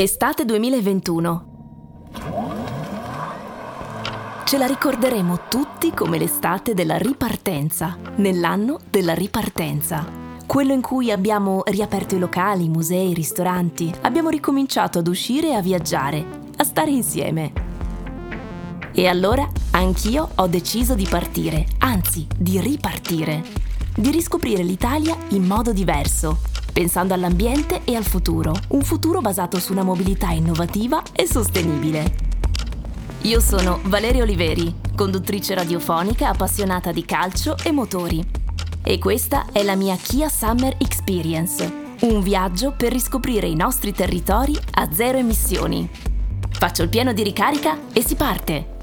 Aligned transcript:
Estate 0.00 0.44
2021. 0.44 1.46
Ce 4.44 4.56
la 4.56 4.66
ricorderemo 4.66 5.48
tutti 5.48 5.90
come 5.92 6.18
l'estate 6.18 6.72
della 6.72 6.96
ripartenza, 6.98 7.96
nell'anno 8.18 8.78
della 8.88 9.12
ripartenza. 9.12 10.06
Quello 10.46 10.72
in 10.72 10.82
cui 10.82 11.10
abbiamo 11.10 11.62
riaperto 11.64 12.14
i 12.14 12.20
locali, 12.20 12.68
musei, 12.68 13.12
ristoranti, 13.12 13.92
abbiamo 14.02 14.28
ricominciato 14.28 15.00
ad 15.00 15.08
uscire 15.08 15.48
e 15.48 15.54
a 15.54 15.62
viaggiare, 15.62 16.24
a 16.54 16.62
stare 16.62 16.92
insieme. 16.92 17.52
E 18.92 19.08
allora 19.08 19.50
anch'io 19.72 20.28
ho 20.32 20.46
deciso 20.46 20.94
di 20.94 21.08
partire, 21.10 21.66
anzi 21.78 22.24
di 22.38 22.60
ripartire, 22.60 23.42
di 23.96 24.12
riscoprire 24.12 24.62
l'Italia 24.62 25.16
in 25.30 25.42
modo 25.42 25.72
diverso, 25.72 26.38
pensando 26.72 27.14
all'ambiente 27.14 27.82
e 27.84 27.96
al 27.96 28.04
futuro, 28.04 28.54
un 28.68 28.82
futuro 28.82 29.20
basato 29.20 29.58
su 29.58 29.72
una 29.72 29.82
mobilità 29.82 30.30
innovativa 30.30 31.02
e 31.12 31.26
sostenibile. 31.26 32.26
Io 33.22 33.40
sono 33.40 33.80
Valeria 33.84 34.22
Oliveri, 34.22 34.72
conduttrice 34.94 35.54
radiofonica 35.54 36.28
appassionata 36.28 36.92
di 36.92 37.04
calcio 37.04 37.56
e 37.64 37.72
motori. 37.72 38.24
E 38.82 38.98
questa 38.98 39.46
è 39.52 39.62
la 39.62 39.74
mia 39.74 39.96
Kia 39.96 40.28
Summer 40.28 40.76
Experience, 40.78 41.96
un 42.00 42.22
viaggio 42.22 42.72
per 42.76 42.92
riscoprire 42.92 43.46
i 43.46 43.56
nostri 43.56 43.92
territori 43.92 44.56
a 44.74 44.88
zero 44.92 45.18
emissioni. 45.18 45.88
Faccio 46.48 46.82
il 46.82 46.88
pieno 46.88 47.12
di 47.12 47.22
ricarica 47.22 47.76
e 47.92 48.02
si 48.02 48.14
parte! 48.14 48.77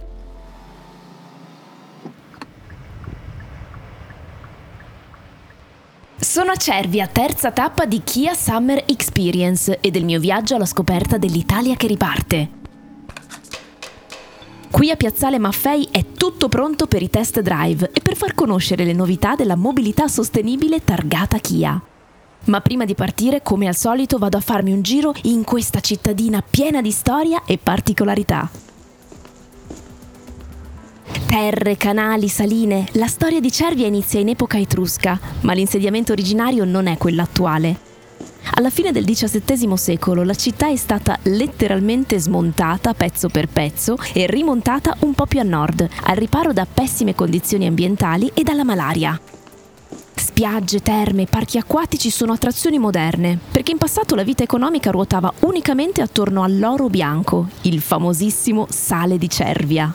Sono 6.35 6.51
a 6.51 6.57
Cervia, 6.57 7.07
terza 7.07 7.53
tappa 7.53 7.85
di 7.85 8.01
Kia 8.03 8.33
Summer 8.33 8.83
Experience 8.87 9.79
e 9.79 9.89
del 9.89 10.03
mio 10.03 10.19
viaggio 10.19 10.55
alla 10.55 10.65
scoperta 10.65 11.17
dell'Italia 11.17 11.77
che 11.77 11.87
riparte. 11.87 12.49
Qui 14.69 14.91
a 14.91 14.97
Piazzale 14.97 15.39
Maffei 15.39 15.87
è 15.89 16.07
tutto 16.11 16.49
pronto 16.49 16.87
per 16.87 17.01
i 17.01 17.09
test 17.09 17.39
drive 17.39 17.89
e 17.93 18.01
per 18.01 18.17
far 18.17 18.33
conoscere 18.33 18.83
le 18.83 18.91
novità 18.91 19.35
della 19.35 19.55
mobilità 19.55 20.09
sostenibile 20.09 20.83
targata 20.83 21.37
Kia. 21.37 21.81
Ma 22.47 22.59
prima 22.59 22.83
di 22.83 22.95
partire, 22.95 23.41
come 23.41 23.69
al 23.69 23.75
solito, 23.77 24.17
vado 24.17 24.35
a 24.35 24.41
farmi 24.41 24.73
un 24.73 24.81
giro 24.81 25.13
in 25.21 25.45
questa 25.45 25.79
cittadina 25.79 26.43
piena 26.45 26.81
di 26.81 26.91
storia 26.91 27.43
e 27.45 27.57
particolarità 27.57 28.64
terre, 31.35 31.75
canali, 31.75 32.29
saline. 32.29 32.87
La 32.93 33.07
storia 33.07 33.41
di 33.41 33.51
Cervia 33.51 33.85
inizia 33.85 34.21
in 34.21 34.29
epoca 34.29 34.57
etrusca, 34.57 35.19
ma 35.41 35.51
l'insediamento 35.51 36.13
originario 36.13 36.63
non 36.63 36.87
è 36.87 36.95
quello 36.95 37.21
attuale. 37.21 37.77
Alla 38.53 38.69
fine 38.69 38.93
del 38.93 39.03
XVII 39.03 39.75
secolo 39.75 40.23
la 40.23 40.33
città 40.33 40.69
è 40.69 40.77
stata 40.77 41.19
letteralmente 41.23 42.17
smontata 42.19 42.93
pezzo 42.93 43.27
per 43.27 43.49
pezzo 43.49 43.97
e 44.13 44.27
rimontata 44.27 44.95
un 44.99 45.13
po' 45.13 45.25
più 45.25 45.41
a 45.41 45.43
nord, 45.43 45.85
al 46.03 46.15
riparo 46.15 46.53
da 46.53 46.65
pessime 46.65 47.15
condizioni 47.15 47.67
ambientali 47.67 48.31
e 48.33 48.43
dalla 48.43 48.63
malaria. 48.63 49.19
Spiagge, 50.15 50.79
terme, 50.79 51.25
parchi 51.25 51.57
acquatici 51.57 52.11
sono 52.11 52.31
attrazioni 52.31 52.79
moderne, 52.79 53.37
perché 53.51 53.71
in 53.71 53.77
passato 53.77 54.15
la 54.15 54.23
vita 54.23 54.43
economica 54.43 54.89
ruotava 54.89 55.33
unicamente 55.41 56.01
attorno 56.01 56.43
all'oro 56.43 56.87
bianco, 56.87 57.49
il 57.63 57.81
famosissimo 57.81 58.67
sale 58.69 59.17
di 59.17 59.29
Cervia. 59.29 59.93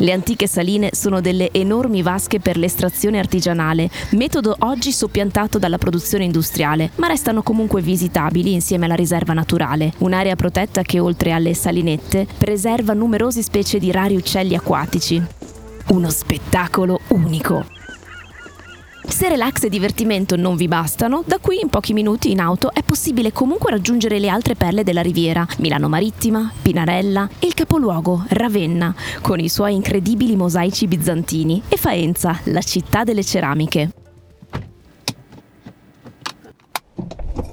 Le 0.00 0.12
antiche 0.12 0.46
saline 0.46 0.90
sono 0.92 1.20
delle 1.20 1.50
enormi 1.50 2.02
vasche 2.02 2.38
per 2.38 2.56
l'estrazione 2.56 3.18
artigianale, 3.18 3.90
metodo 4.10 4.54
oggi 4.60 4.92
soppiantato 4.92 5.58
dalla 5.58 5.76
produzione 5.76 6.22
industriale, 6.22 6.90
ma 6.96 7.08
restano 7.08 7.42
comunque 7.42 7.82
visitabili 7.82 8.52
insieme 8.52 8.84
alla 8.84 8.94
riserva 8.94 9.32
naturale, 9.32 9.92
un'area 9.98 10.36
protetta 10.36 10.82
che 10.82 11.00
oltre 11.00 11.32
alle 11.32 11.52
salinette 11.52 12.28
preserva 12.38 12.92
numerose 12.92 13.42
specie 13.42 13.80
di 13.80 13.90
rari 13.90 14.14
uccelli 14.14 14.54
acquatici. 14.54 15.20
Uno 15.88 16.10
spettacolo 16.10 17.00
unico. 17.08 17.77
Se 19.18 19.28
relax 19.28 19.64
e 19.64 19.68
divertimento 19.68 20.36
non 20.36 20.54
vi 20.54 20.68
bastano, 20.68 21.24
da 21.26 21.38
qui 21.38 21.58
in 21.60 21.68
pochi 21.68 21.92
minuti 21.92 22.30
in 22.30 22.38
auto 22.38 22.72
è 22.72 22.84
possibile 22.84 23.32
comunque 23.32 23.72
raggiungere 23.72 24.20
le 24.20 24.28
altre 24.28 24.54
perle 24.54 24.84
della 24.84 25.02
riviera, 25.02 25.44
Milano 25.58 25.88
Marittima, 25.88 26.52
Pinarella 26.62 27.28
e 27.40 27.48
il 27.48 27.54
capoluogo, 27.54 28.26
Ravenna, 28.28 28.94
con 29.20 29.40
i 29.40 29.48
suoi 29.48 29.74
incredibili 29.74 30.36
mosaici 30.36 30.86
bizantini, 30.86 31.60
e 31.66 31.76
Faenza, 31.76 32.38
la 32.44 32.62
città 32.62 33.02
delle 33.02 33.24
ceramiche. 33.24 33.90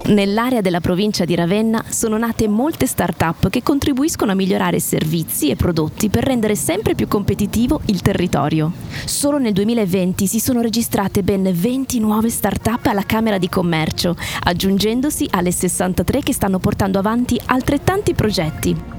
Nell'area 0.06 0.60
della 0.60 0.80
provincia 0.80 1.24
di 1.24 1.34
Ravenna 1.34 1.82
sono 1.88 2.16
nate 2.16 2.46
molte 2.46 2.86
start-up 2.86 3.48
che 3.48 3.64
contribuiscono 3.64 4.30
a 4.30 4.36
migliorare 4.36 4.78
servizi 4.78 5.50
e 5.50 5.56
prodotti 5.56 6.10
per 6.10 6.22
rendere 6.22 6.54
sempre 6.54 6.94
più 6.94 7.08
competitivo 7.08 7.80
il 7.86 8.02
territorio. 8.02 8.70
Solo 9.04 9.38
nel 9.38 9.52
2020 9.52 10.28
si 10.28 10.38
sono 10.38 10.60
registrate 10.60 11.24
ben 11.24 11.50
20 11.52 11.98
nuove 11.98 12.30
start-up 12.30 12.86
alla 12.86 13.04
Camera 13.04 13.38
di 13.38 13.48
Commercio, 13.48 14.14
aggiungendosi 14.44 15.26
alle 15.28 15.50
63 15.50 16.20
che 16.20 16.32
stanno 16.32 16.60
portando 16.60 17.00
avanti 17.00 17.40
altrettanti 17.44 18.14
progetti. 18.14 18.95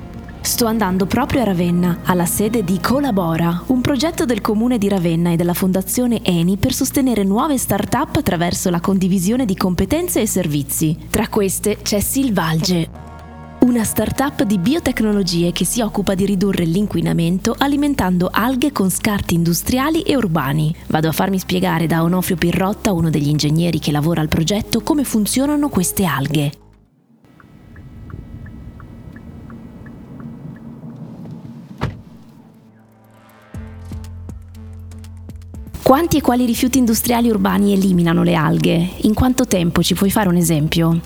Sto 0.47 0.65
andando 0.65 1.05
proprio 1.07 1.41
a 1.41 1.43
Ravenna, 1.43 1.99
alla 2.05 2.25
sede 2.25 2.63
di 2.63 2.79
Colabora, 2.79 3.63
un 3.67 3.81
progetto 3.81 4.23
del 4.23 4.39
comune 4.39 4.77
di 4.77 4.87
Ravenna 4.87 5.31
e 5.31 5.35
della 5.35 5.53
fondazione 5.53 6.23
Eni 6.23 6.55
per 6.55 6.73
sostenere 6.73 7.25
nuove 7.25 7.57
start-up 7.57 8.15
attraverso 8.15 8.69
la 8.69 8.79
condivisione 8.79 9.43
di 9.43 9.57
competenze 9.57 10.21
e 10.21 10.25
servizi. 10.25 10.97
Tra 11.09 11.27
queste 11.27 11.79
c'è 11.81 11.99
Silvalge, 11.99 12.89
una 13.59 13.83
start-up 13.83 14.43
di 14.43 14.57
biotecnologie 14.57 15.51
che 15.51 15.65
si 15.65 15.81
occupa 15.81 16.15
di 16.15 16.25
ridurre 16.25 16.63
l'inquinamento 16.63 17.53
alimentando 17.55 18.29
alghe 18.31 18.71
con 18.71 18.89
scarti 18.89 19.35
industriali 19.35 20.01
e 20.03 20.15
urbani. 20.15 20.73
Vado 20.87 21.09
a 21.09 21.11
farmi 21.11 21.39
spiegare 21.39 21.87
da 21.87 22.03
Onofrio 22.03 22.37
Pirrotta, 22.37 22.93
uno 22.93 23.09
degli 23.09 23.27
ingegneri 23.27 23.79
che 23.79 23.91
lavora 23.91 24.21
al 24.21 24.29
progetto, 24.29 24.79
come 24.79 25.03
funzionano 25.03 25.67
queste 25.67 26.05
alghe. 26.05 26.51
Quanti 35.87 36.17
e 36.17 36.21
quali 36.21 36.45
rifiuti 36.45 36.79
industriali 36.79 37.29
urbani 37.29 37.71
eliminano 37.71 38.21
le 38.21 38.35
alghe? 38.35 38.89
In 39.03 39.13
quanto 39.13 39.45
tempo 39.45 39.81
ci 39.81 39.93
puoi 39.93 40.11
fare 40.11 40.27
un 40.27 40.35
esempio? 40.35 40.99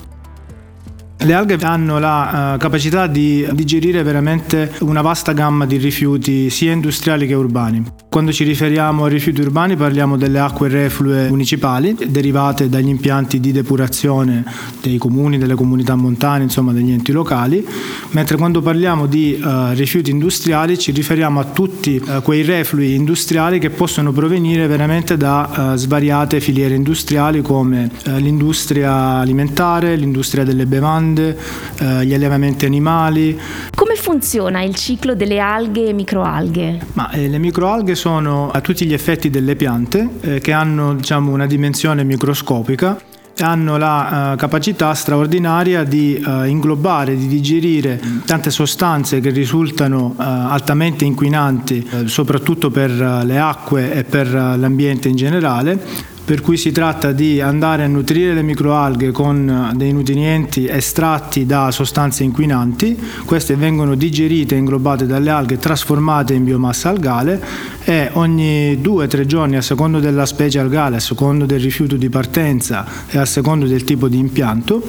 Le 1.18 1.32
alghe 1.32 1.54
hanno 1.62 2.00
la 2.00 2.54
uh, 2.54 2.58
capacità 2.58 3.06
di 3.06 3.46
digerire 3.52 4.02
veramente 4.02 4.72
una 4.80 5.00
vasta 5.00 5.34
gamma 5.34 5.66
di 5.66 5.76
rifiuti 5.76 6.50
sia 6.50 6.72
industriali 6.72 7.28
che 7.28 7.34
urbani. 7.34 8.01
Quando 8.12 8.30
ci 8.30 8.44
riferiamo 8.44 9.06
a 9.06 9.08
rifiuti 9.08 9.40
urbani 9.40 9.74
parliamo 9.74 10.18
delle 10.18 10.38
acque 10.38 10.68
reflue 10.68 11.30
municipali 11.30 11.96
derivate 12.08 12.68
dagli 12.68 12.88
impianti 12.88 13.40
di 13.40 13.52
depurazione 13.52 14.44
dei 14.82 14.98
comuni, 14.98 15.38
delle 15.38 15.54
comunità 15.54 15.94
montane, 15.94 16.42
insomma 16.42 16.72
degli 16.72 16.92
enti 16.92 17.10
locali, 17.10 17.66
mentre 18.10 18.36
quando 18.36 18.60
parliamo 18.60 19.06
di 19.06 19.40
uh, 19.42 19.72
rifiuti 19.72 20.10
industriali 20.10 20.78
ci 20.78 20.92
riferiamo 20.92 21.40
a 21.40 21.44
tutti 21.44 21.96
uh, 22.04 22.20
quei 22.20 22.42
reflui 22.42 22.94
industriali 22.94 23.58
che 23.58 23.70
possono 23.70 24.12
provenire 24.12 24.66
veramente 24.66 25.16
da 25.16 25.72
svariate 25.76 26.40
filiere 26.40 26.74
industriali 26.74 27.40
come 27.40 27.90
l'industria 28.04 29.20
alimentare, 29.20 29.96
l'industria 29.96 30.44
delle 30.44 30.66
bevande, 30.66 30.80
bevande, 30.82 31.38
eh, 31.78 32.04
gli 32.04 32.12
allevamenti 32.12 32.66
animali. 32.66 33.38
Come 33.82 33.96
funziona 33.96 34.62
il 34.62 34.76
ciclo 34.76 35.16
delle 35.16 35.40
alghe 35.40 35.88
e 35.88 35.92
microalghe? 35.92 36.86
Ma, 36.92 37.10
eh, 37.10 37.26
le 37.26 37.38
microalghe 37.38 37.96
sono 37.96 38.48
a 38.48 38.60
tutti 38.60 38.86
gli 38.86 38.92
effetti 38.92 39.28
delle 39.28 39.56
piante 39.56 40.08
eh, 40.20 40.40
che 40.40 40.52
hanno 40.52 40.94
diciamo, 40.94 41.32
una 41.32 41.46
dimensione 41.46 42.04
microscopica 42.04 42.96
hanno 43.38 43.78
la 43.78 44.34
uh, 44.34 44.36
capacità 44.36 44.92
straordinaria 44.94 45.82
di 45.82 46.22
uh, 46.24 46.44
inglobare, 46.44 47.16
di 47.16 47.26
digerire 47.26 48.00
tante 48.24 48.50
sostanze 48.50 49.20
che 49.20 49.30
risultano 49.30 50.14
uh, 50.16 50.22
altamente 50.22 51.04
inquinanti, 51.04 51.88
soprattutto 52.04 52.70
per 52.70 52.90
le 52.90 53.38
acque 53.38 53.94
e 53.94 54.04
per 54.04 54.30
l'ambiente 54.32 55.08
in 55.08 55.16
generale 55.16 56.10
per 56.24 56.40
cui 56.40 56.56
si 56.56 56.70
tratta 56.70 57.12
di 57.12 57.40
andare 57.40 57.82
a 57.82 57.88
nutrire 57.88 58.32
le 58.32 58.42
microalghe 58.42 59.10
con 59.10 59.70
eh, 59.72 59.76
dei 59.76 59.92
nutrienti 59.92 60.66
estratti 60.66 61.46
da 61.46 61.70
sostanze 61.70 62.22
inquinanti, 62.22 62.98
queste 63.24 63.56
vengono 63.56 63.94
digerite 63.94 64.54
e 64.54 64.58
inglobate 64.58 65.06
dalle 65.06 65.30
alghe, 65.30 65.58
trasformate 65.58 66.34
in 66.34 66.44
biomassa 66.44 66.90
algale 66.90 67.42
e 67.84 68.10
ogni 68.12 68.80
due 68.80 69.04
o 69.04 69.08
tre 69.08 69.26
giorni, 69.26 69.56
a 69.56 69.62
secondo 69.62 69.98
della 69.98 70.26
specie 70.26 70.58
algale, 70.58 70.96
a 70.96 71.00
secondo 71.00 71.44
del 71.44 71.60
rifiuto 71.60 71.96
di 71.96 72.08
partenza 72.08 72.86
e 73.08 73.18
a 73.18 73.24
secondo 73.24 73.66
del 73.66 73.84
tipo 73.84 74.08
di 74.08 74.18
impianto, 74.18 74.82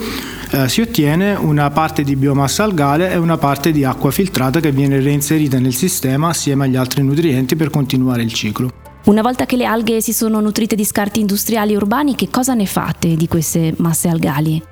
eh, 0.51 0.69
si 0.69 0.81
ottiene 0.81 1.33
una 1.33 1.71
parte 1.71 2.03
di 2.03 2.15
biomassa 2.15 2.63
algale 2.63 3.11
e 3.11 3.17
una 3.17 3.37
parte 3.37 3.71
di 3.71 3.83
acqua 3.83 4.11
filtrata 4.11 4.59
che 4.59 4.71
viene 4.71 4.99
reinserita 4.99 5.57
nel 5.57 5.73
sistema 5.73 6.29
assieme 6.29 6.65
agli 6.65 6.75
altri 6.75 7.01
nutrienti 7.01 7.55
per 7.55 7.71
continuare 7.71 8.21
il 8.21 8.31
ciclo. 8.31 8.82
Una 9.05 9.21
volta 9.21 9.45
che 9.45 9.57
le 9.57 9.65
alghe 9.65 9.99
si 9.99 10.13
sono 10.13 10.39
nutrite 10.39 10.75
di 10.75 10.85
scarti 10.85 11.19
industriali 11.19 11.75
urbani, 11.75 12.15
che 12.15 12.29
cosa 12.29 12.53
ne 12.53 12.65
fate 12.65 13.15
di 13.15 13.27
queste 13.27 13.73
masse 13.79 14.07
algali? 14.07 14.63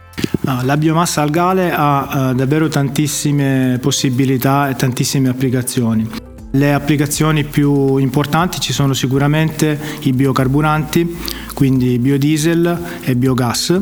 La 0.64 0.78
biomassa 0.78 1.22
algale 1.22 1.72
ha 1.74 2.30
uh, 2.30 2.34
davvero 2.34 2.70
tantissime 2.70 3.78
possibilità 3.82 4.70
e 4.70 4.76
tantissime 4.76 5.28
applicazioni. 5.28 6.31
Le 6.54 6.74
applicazioni 6.74 7.46
più 7.46 7.96
importanti 7.96 8.60
ci 8.60 8.74
sono 8.74 8.94
sicuramente 8.94 9.80
i 10.02 10.12
biocarburanti, 10.12 11.18
quindi 11.54 11.98
biodiesel 11.98 13.00
e 13.04 13.16
biogas, 13.16 13.80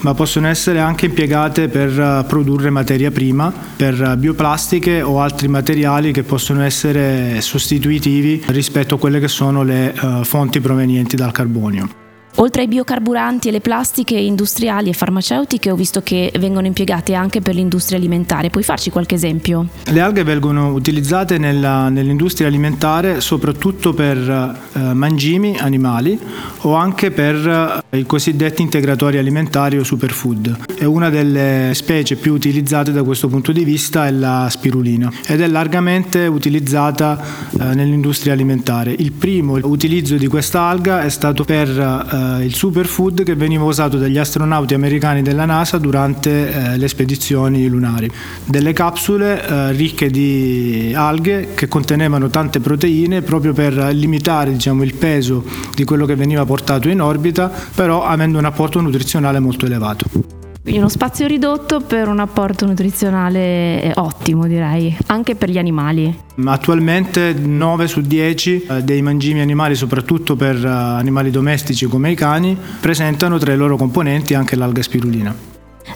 ma 0.00 0.14
possono 0.14 0.48
essere 0.48 0.80
anche 0.80 1.06
impiegate 1.06 1.68
per 1.68 1.88
eh, 1.98 2.24
produrre 2.26 2.70
materia 2.70 3.12
prima, 3.12 3.52
per 3.76 4.16
bioplastiche 4.18 5.00
o 5.00 5.20
altri 5.20 5.46
materiali 5.46 6.10
che 6.10 6.24
possono 6.24 6.62
essere 6.62 7.40
sostituitivi 7.40 8.42
rispetto 8.46 8.96
a 8.96 8.98
quelle 8.98 9.20
che 9.20 9.28
sono 9.28 9.62
le 9.62 9.94
uh, 10.00 10.24
fonti 10.24 10.60
provenienti 10.60 11.14
dal 11.14 11.30
carbonio. 11.30 12.07
Oltre 12.40 12.62
ai 12.62 12.68
biocarburanti 12.68 13.48
e 13.48 13.50
le 13.50 13.60
plastiche 13.60 14.16
industriali 14.16 14.90
e 14.90 14.92
farmaceutiche 14.92 15.72
ho 15.72 15.74
visto 15.74 16.02
che 16.04 16.32
vengono 16.38 16.68
impiegate 16.68 17.14
anche 17.14 17.40
per 17.40 17.56
l'industria 17.56 17.98
alimentare. 17.98 18.48
Puoi 18.48 18.62
farci 18.62 18.90
qualche 18.90 19.16
esempio? 19.16 19.66
Le 19.86 20.00
alghe 20.00 20.22
vengono 20.22 20.72
utilizzate 20.72 21.36
nella, 21.36 21.88
nell'industria 21.88 22.46
alimentare 22.46 23.20
soprattutto 23.20 23.92
per 23.92 24.16
eh, 24.18 24.78
mangimi 24.78 25.56
animali 25.58 26.16
o 26.60 26.74
anche 26.74 27.10
per 27.10 27.82
eh, 27.90 27.98
i 27.98 28.06
cosiddetti 28.06 28.62
integratori 28.62 29.18
alimentari 29.18 29.76
o 29.76 29.82
superfood. 29.82 30.58
E 30.78 30.84
una 30.84 31.10
delle 31.10 31.72
specie 31.74 32.14
più 32.14 32.34
utilizzate 32.34 32.92
da 32.92 33.02
questo 33.02 33.26
punto 33.26 33.50
di 33.50 33.64
vista 33.64 34.06
è 34.06 34.12
la 34.12 34.46
spirulina 34.48 35.10
ed 35.26 35.40
è 35.40 35.48
largamente 35.48 36.28
utilizzata 36.28 37.20
eh, 37.50 37.74
nell'industria 37.74 38.32
alimentare. 38.32 38.92
Il 38.92 39.10
primo 39.10 39.58
utilizzo 39.60 40.14
di 40.14 40.28
questa 40.28 40.60
alga 40.60 41.02
è 41.02 41.08
stato 41.08 41.42
per 41.42 42.26
eh, 42.36 42.44
il 42.44 42.54
superfood 42.54 43.22
che 43.22 43.34
veniva 43.34 43.64
usato 43.64 43.96
dagli 43.96 44.18
astronauti 44.18 44.74
americani 44.74 45.22
della 45.22 45.44
NASA 45.44 45.78
durante 45.78 46.52
eh, 46.52 46.76
le 46.76 46.88
spedizioni 46.88 47.66
lunari. 47.68 48.10
Delle 48.44 48.72
capsule 48.72 49.46
eh, 49.46 49.72
ricche 49.72 50.10
di 50.10 50.92
alghe 50.94 51.48
che 51.54 51.68
contenevano 51.68 52.28
tante 52.28 52.60
proteine 52.60 53.22
proprio 53.22 53.52
per 53.52 53.74
limitare 53.92 54.52
diciamo, 54.52 54.82
il 54.82 54.94
peso 54.94 55.44
di 55.74 55.84
quello 55.84 56.06
che 56.06 56.16
veniva 56.16 56.44
portato 56.44 56.88
in 56.88 57.00
orbita, 57.00 57.50
però 57.74 58.04
avendo 58.04 58.38
un 58.38 58.44
apporto 58.44 58.80
nutrizionale 58.80 59.38
molto 59.38 59.66
elevato. 59.66 60.46
Quindi 60.68 60.84
uno 60.84 60.92
spazio 60.92 61.26
ridotto 61.26 61.80
per 61.80 62.08
un 62.08 62.18
apporto 62.18 62.66
nutrizionale 62.66 63.82
eh, 63.84 63.92
ottimo, 63.94 64.46
direi, 64.46 64.94
anche 65.06 65.34
per 65.34 65.48
gli 65.48 65.56
animali. 65.56 66.14
Attualmente 66.44 67.32
9 67.32 67.88
su 67.88 68.02
10 68.02 68.66
eh, 68.68 68.82
dei 68.82 69.00
mangimi 69.00 69.40
animali, 69.40 69.74
soprattutto 69.74 70.36
per 70.36 70.62
eh, 70.62 70.68
animali 70.68 71.30
domestici 71.30 71.86
come 71.86 72.10
i 72.10 72.14
cani, 72.14 72.54
presentano 72.80 73.38
tra 73.38 73.54
i 73.54 73.56
loro 73.56 73.78
componenti 73.78 74.34
anche 74.34 74.56
l'alga 74.56 74.82
spirulina. 74.82 75.34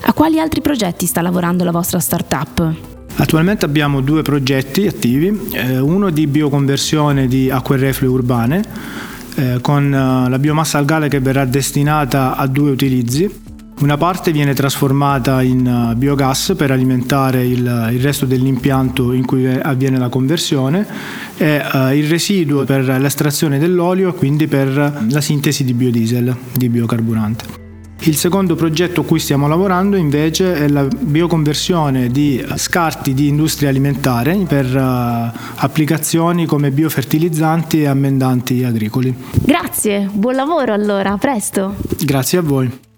A 0.04 0.12
quali 0.14 0.40
altri 0.40 0.62
progetti 0.62 1.04
sta 1.04 1.20
lavorando 1.20 1.64
la 1.64 1.70
vostra 1.70 1.98
startup? 1.98 2.74
Attualmente 3.16 3.66
abbiamo 3.66 4.00
due 4.00 4.22
progetti 4.22 4.86
attivi, 4.86 5.50
uno 5.82 6.08
di 6.08 6.26
bioconversione 6.26 7.26
di 7.26 7.50
acque 7.50 7.76
reflue 7.76 8.08
urbane 8.08 8.62
con 9.60 9.90
la 9.90 10.38
biomassa 10.38 10.78
algale 10.78 11.08
che 11.08 11.20
verrà 11.20 11.44
destinata 11.44 12.36
a 12.36 12.46
due 12.46 12.70
utilizzi. 12.70 13.51
Una 13.82 13.96
parte 13.96 14.31
viene 14.31 14.55
trasformata 14.55 15.43
in 15.43 15.67
uh, 15.67 15.96
biogas 15.96 16.55
per 16.56 16.70
alimentare 16.70 17.44
il, 17.44 17.88
il 17.93 18.00
resto 18.00 18.26
dell'impianto 18.26 19.12
in 19.12 19.26
cui 19.26 19.44
avviene 19.44 19.99
la 19.99 20.08
conversione 20.08 20.87
e 21.37 21.56
uh, 21.56 21.93
il 21.93 22.08
residuo 22.08 22.62
per 22.62 22.84
l'estrazione 22.84 23.58
dell'olio 23.58 24.11
e 24.11 24.14
quindi 24.14 24.46
per 24.46 25.05
la 25.08 25.20
sintesi 25.20 25.64
di 25.64 25.75
biodiesel, 25.75 26.37
di 26.52 26.69
biocarburante. 26.69 27.44
Il 28.02 28.14
secondo 28.14 28.55
progetto 28.55 29.00
a 29.00 29.05
cui 29.05 29.19
stiamo 29.19 29.49
lavorando 29.49 29.96
invece 29.96 30.55
è 30.55 30.69
la 30.69 30.87
bioconversione 30.87 32.06
di 32.06 32.44
scarti 32.55 33.14
di 33.14 33.26
industria 33.26 33.69
alimentare 33.69 34.37
per 34.46 34.64
uh, 34.76 35.37
applicazioni 35.56 36.46
come 36.46 36.70
biofertilizzanti 36.70 37.82
e 37.82 37.87
ammendanti 37.87 38.62
agricoli. 38.62 39.12
Grazie, 39.32 40.08
buon 40.12 40.37
lavoro 40.37 40.73
allora, 40.73 41.11
a 41.11 41.19
presto. 41.19 41.75
Grazie 41.99 42.38
a 42.38 42.43
voi. 42.43 42.90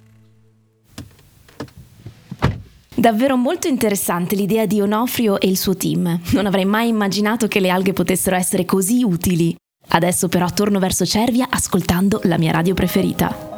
Davvero 3.05 3.37
molto 3.37 3.69
interessante 3.69 4.35
l'idea 4.35 4.65
di 4.65 4.81
Onofrio 4.81 5.39
e 5.39 5.47
il 5.47 5.59
suo 5.59 5.77
team. 5.77 6.21
Non 6.33 6.47
avrei 6.47 6.65
mai 6.65 6.89
immaginato 6.89 7.49
che 7.49 7.61
le 7.61 7.69
alghe 7.69 7.93
potessero 7.93 8.35
essere 8.35 8.65
così 8.65 9.03
utili. 9.03 9.55
Adesso 9.89 10.29
però 10.29 10.49
torno 10.49 10.79
verso 10.79 11.05
Cervia 11.05 11.49
ascoltando 11.51 12.21
la 12.23 12.39
mia 12.39 12.53
radio 12.53 12.73
preferita. 12.73 13.54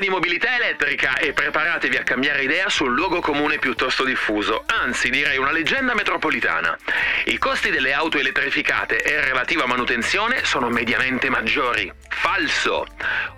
Di 0.00 0.08
mobilità 0.08 0.56
elettrica 0.56 1.18
e 1.18 1.34
preparatevi 1.34 1.96
a 1.98 2.02
cambiare 2.02 2.42
idea 2.42 2.70
sul 2.70 2.92
luogo 2.94 3.20
comune 3.20 3.58
piuttosto 3.58 4.02
diffuso, 4.02 4.64
anzi 4.66 5.10
direi 5.10 5.36
una 5.36 5.52
leggenda 5.52 5.94
metropolitana. 5.94 6.76
I 7.26 7.36
costi 7.36 7.70
delle 7.70 7.92
auto 7.92 8.18
elettrificate 8.18 9.02
e 9.02 9.20
relativa 9.20 9.66
manutenzione 9.66 10.42
sono 10.44 10.70
mediamente 10.70 11.28
maggiori. 11.28 11.92
Falso! 12.08 12.86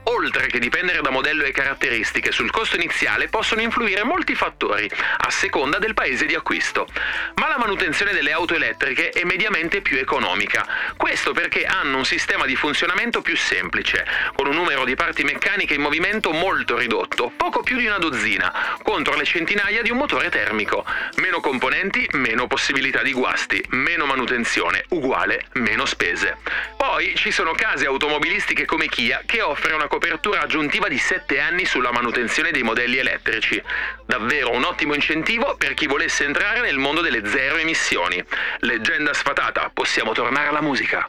Oltre 0.05 0.47
che 0.47 0.61
dipendere 0.61 1.01
da 1.01 1.11
modello 1.11 1.43
e 1.43 1.51
caratteristiche, 1.51 2.31
sul 2.31 2.51
costo 2.51 2.77
iniziale 2.77 3.29
possono 3.29 3.61
influire 3.61 4.05
molti 4.05 4.35
fattori, 4.37 4.89
a 5.17 5.31
seconda 5.31 5.79
del 5.79 5.95
paese 5.95 6.27
di 6.27 6.35
acquisto. 6.35 6.87
Ma 7.35 7.49
la 7.49 7.59
manutenzione 7.59 8.13
delle 8.13 8.31
auto 8.31 8.55
elettriche 8.55 9.11
è 9.11 9.25
mediamente 9.25 9.81
più 9.81 9.99
economica. 9.99 10.67
Questo 10.97 11.33
perché 11.33 11.65
hanno 11.65 11.97
un 11.97 12.05
sistema 12.05 12.47
di 12.47 12.55
funzionamento 12.55 13.21
più 13.21 13.37
semplice, 13.37 14.07
con 14.35 14.47
un 14.47 14.55
numero 14.55 14.85
di 14.85 14.95
parti 14.95 15.25
meccaniche 15.25 15.75
in 15.75 15.81
movimento 15.81 16.31
molto 16.31 16.51
ridotto, 16.77 17.33
poco 17.37 17.63
più 17.63 17.77
di 17.77 17.87
una 17.87 17.99
dozzina, 17.99 18.79
contro 18.83 19.17
le 19.17 19.25
centinaia 19.25 19.83
di 19.83 19.91
un 19.91 19.99
motore 19.99 20.29
termico. 20.29 20.85
Meno 21.17 21.41
componenti, 21.41 22.07
meno 22.13 22.47
possibilità 22.47 23.03
di 23.03 23.13
guasti, 23.13 23.65
meno 23.71 24.05
manutenzione, 24.07 24.85
uguale 24.91 25.47
meno 25.55 25.87
spese. 25.87 26.37
Poi 26.77 27.15
ci 27.17 27.31
sono 27.31 27.53
case 27.53 27.87
automobilistiche 27.87 28.65
come 28.65 28.89
Kia 28.89 29.23
che 29.25 29.41
offre 29.41 29.75
una 29.75 29.87
copertura 29.87 30.41
aggiuntiva 30.41 30.89
di 30.89 30.99
7 30.99 31.41
anni 31.41 31.65
sulla 31.65 31.93
manutenzione 31.93 32.51
dei 32.51 32.63
modelli 32.63 32.99
elettrici. 32.99 33.63
Davvero 34.07 34.51
un 34.51 34.65
ottimo 34.65 34.95
incentivo 34.95 35.57
per 35.57 35.75
chi 35.75 35.87
volesse 35.87 36.25
entrare 36.25 36.61
nel 36.61 36.79
mondo 36.79 37.01
delle 37.01 37.27
zero 37.27 37.57
emissioni. 37.57 38.23
Leggenda 38.61 39.15
sfatata, 39.15 39.71
possiamo 39.73 40.13
tornare 40.13 40.49
alla 40.49 40.61
musica. 40.63 41.09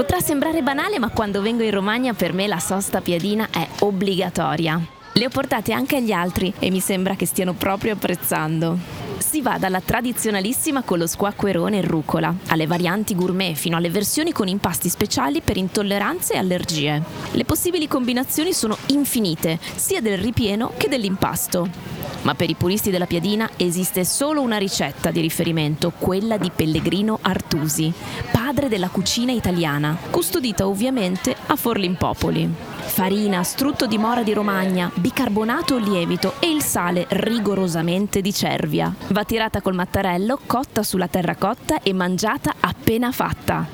Potrà 0.00 0.18
sembrare 0.18 0.62
banale, 0.62 0.98
ma 0.98 1.10
quando 1.10 1.42
vengo 1.42 1.62
in 1.62 1.72
Romagna 1.72 2.14
per 2.14 2.32
me 2.32 2.46
la 2.46 2.58
sosta 2.58 3.02
piadina 3.02 3.48
è 3.50 3.68
obbligatoria. 3.80 4.80
Le 5.12 5.26
ho 5.26 5.28
portate 5.28 5.74
anche 5.74 5.96
agli 5.96 6.10
altri 6.10 6.50
e 6.58 6.70
mi 6.70 6.80
sembra 6.80 7.16
che 7.16 7.26
stiano 7.26 7.52
proprio 7.52 7.92
apprezzando. 7.92 8.78
Si 9.18 9.42
va 9.42 9.58
dalla 9.58 9.82
tradizionalissima 9.82 10.84
con 10.84 10.96
lo 10.96 11.06
squacquerone 11.06 11.80
e 11.80 11.82
rucola, 11.82 12.34
alle 12.46 12.66
varianti 12.66 13.14
gourmet 13.14 13.54
fino 13.54 13.76
alle 13.76 13.90
versioni 13.90 14.32
con 14.32 14.48
impasti 14.48 14.88
speciali 14.88 15.42
per 15.42 15.58
intolleranze 15.58 16.32
e 16.32 16.38
allergie. 16.38 17.02
Le 17.32 17.44
possibili 17.44 17.86
combinazioni 17.86 18.54
sono 18.54 18.78
infinite, 18.86 19.58
sia 19.74 20.00
del 20.00 20.16
ripieno 20.16 20.72
che 20.78 20.88
dell'impasto. 20.88 21.99
Ma 22.22 22.34
per 22.34 22.50
i 22.50 22.54
puristi 22.54 22.90
della 22.90 23.06
piadina 23.06 23.48
esiste 23.56 24.04
solo 24.04 24.42
una 24.42 24.58
ricetta 24.58 25.10
di 25.10 25.20
riferimento, 25.20 25.92
quella 25.96 26.36
di 26.36 26.50
Pellegrino 26.54 27.18
Artusi, 27.22 27.92
padre 28.30 28.68
della 28.68 28.88
cucina 28.88 29.32
italiana, 29.32 29.96
custodita 30.10 30.66
ovviamente 30.66 31.34
a 31.46 31.56
Forlimpopoli. 31.56 32.52
Farina, 32.90 33.42
strutto 33.42 33.86
di 33.86 33.96
mora 33.96 34.22
di 34.22 34.34
Romagna, 34.34 34.90
bicarbonato 34.92 35.76
o 35.76 35.78
lievito 35.78 36.34
e 36.40 36.50
il 36.50 36.62
sale 36.62 37.06
rigorosamente 37.08 38.20
di 38.20 38.32
Cervia. 38.32 38.94
Va 39.08 39.24
tirata 39.24 39.62
col 39.62 39.74
mattarello, 39.74 40.40
cotta 40.44 40.82
sulla 40.82 41.08
terracotta 41.08 41.82
e 41.82 41.92
mangiata 41.94 42.56
appena 42.60 43.12
fatta. 43.12 43.66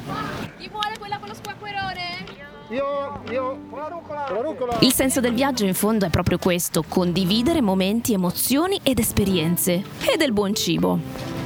Io, 2.70 3.23
io, 3.30 3.61
la 3.70 3.87
rucola, 3.87 4.26
la 4.28 4.40
rucola. 4.40 4.78
Il 4.80 4.92
senso 4.92 5.20
del 5.20 5.35
viaggio 5.35 5.64
in 5.64 5.75
fondo 5.75 6.04
è 6.04 6.11
proprio 6.11 6.37
questo, 6.37 6.82
condividere 6.88 7.61
momenti, 7.61 8.12
emozioni 8.12 8.80
ed 8.82 8.99
esperienze. 8.99 9.85
E 10.00 10.16
del 10.16 10.32
buon 10.32 10.52
cibo. 10.52 10.99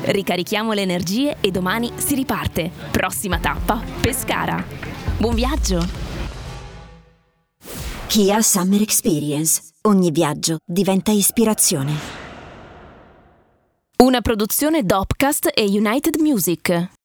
Ricarichiamo 0.02 0.72
le 0.72 0.80
energie 0.80 1.36
e 1.40 1.50
domani 1.50 1.92
si 1.96 2.14
riparte. 2.14 2.70
Prossima 2.90 3.38
tappa, 3.38 3.82
Pescara. 4.00 4.64
Buon 5.18 5.34
viaggio! 5.34 5.86
Kia 8.06 8.40
Summer 8.40 8.80
Experience. 8.80 9.72
Ogni 9.82 10.10
viaggio 10.10 10.56
diventa 10.64 11.10
ispirazione. 11.10 11.92
Una 13.98 14.22
produzione 14.22 14.84
Dopcast 14.84 15.50
e 15.54 15.64
United 15.64 16.16
Music. 16.18 16.98